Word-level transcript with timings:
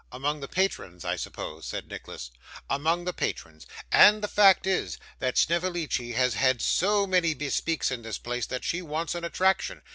'Among 0.11 0.39
the 0.39 0.47
patrons, 0.47 1.05
I 1.05 1.15
suppose?' 1.15 1.67
said 1.67 1.87
Nicholas. 1.87 2.31
'Among 2.71 3.05
the 3.05 3.13
patrons; 3.13 3.67
and 3.91 4.23
the 4.23 4.27
fact 4.27 4.65
is, 4.65 4.97
that 5.19 5.37
Snevellicci 5.37 6.13
has 6.13 6.33
had 6.33 6.59
so 6.59 7.05
many 7.05 7.35
bespeaks 7.35 7.91
in 7.91 8.01
this 8.01 8.17
place, 8.17 8.47
that 8.47 8.63
she 8.63 8.81
wants 8.81 9.13
an 9.13 9.23
attraction. 9.23 9.83